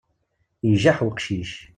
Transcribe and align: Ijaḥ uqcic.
Ijaḥ 0.71 0.97
uqcic. 1.07 1.51